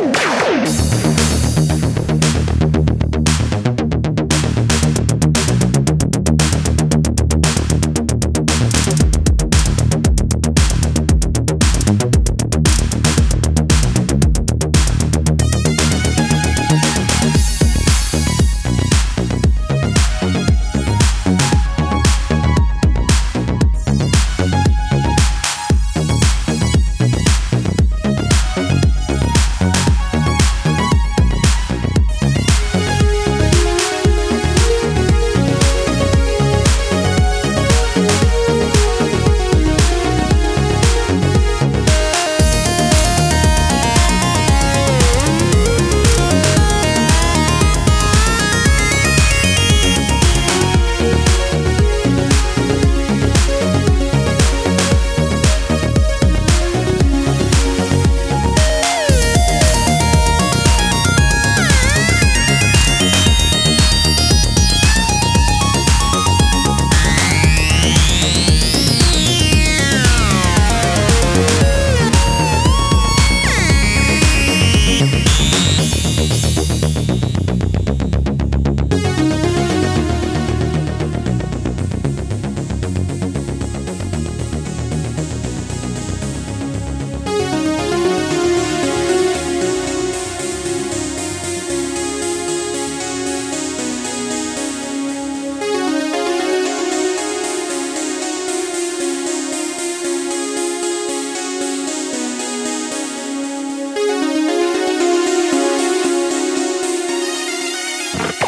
[0.00, 0.91] 了。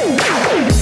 [0.07, 0.73] Yeah.